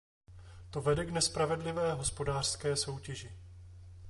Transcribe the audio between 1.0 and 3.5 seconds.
k nespravedlivé hospodářské soutěži.